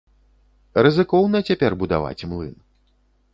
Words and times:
Рызыкоўна 0.87 1.43
цяпер 1.51 1.71
будаваць 1.85 2.25
млын. 2.33 2.57